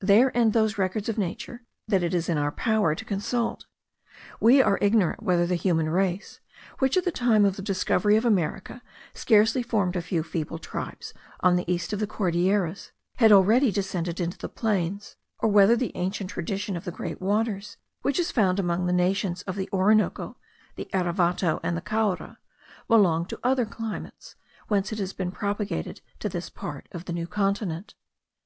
There 0.00 0.34
end 0.34 0.54
those 0.54 0.78
records 0.78 1.10
of 1.10 1.18
nature, 1.18 1.62
that 1.86 2.02
it 2.02 2.14
is 2.14 2.30
in 2.30 2.38
our 2.38 2.50
power 2.50 2.94
to 2.94 3.04
consult. 3.04 3.66
We 4.40 4.62
are 4.62 4.78
ignorant 4.80 5.22
whether 5.22 5.46
the 5.46 5.54
human 5.54 5.90
race, 5.90 6.40
which 6.78 6.96
at 6.96 7.04
the 7.04 7.10
time 7.12 7.44
of 7.44 7.56
the 7.56 7.60
discovery 7.62 8.16
of 8.16 8.24
America 8.24 8.80
scarcely 9.12 9.62
formed 9.62 9.94
a 9.94 10.00
few 10.00 10.22
feeble 10.22 10.58
tribes 10.58 11.12
on 11.40 11.56
the 11.56 11.70
east 11.70 11.92
of 11.92 12.00
the 12.00 12.06
Cordilleras, 12.06 12.90
had 13.16 13.30
already 13.32 13.70
descended 13.70 14.18
into 14.18 14.38
the 14.38 14.48
plains; 14.48 15.16
or 15.40 15.50
whether 15.50 15.76
the 15.76 15.94
ancient 15.94 16.30
tradition 16.30 16.74
of 16.74 16.86
the 16.86 16.90
great 16.90 17.20
waters, 17.20 17.76
which 18.00 18.18
is 18.18 18.30
found 18.32 18.58
among 18.58 18.86
the 18.86 18.94
nations 18.94 19.42
of 19.42 19.56
the 19.56 19.68
Orinoco, 19.74 20.38
the 20.76 20.88
Erevato, 20.94 21.60
and 21.62 21.76
the 21.76 21.82
Caura, 21.82 22.38
belong 22.88 23.26
to 23.26 23.38
other 23.44 23.66
climates, 23.66 24.36
whence 24.68 24.90
it 24.90 24.98
has 24.98 25.12
been 25.12 25.30
propagated 25.30 26.00
to 26.20 26.30
this 26.30 26.48
part 26.48 26.88
of 26.92 27.04
the 27.04 27.12
New 27.12 27.26
Continent. 27.26 27.94